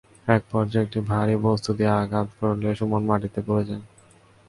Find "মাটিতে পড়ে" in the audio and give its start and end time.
3.09-3.63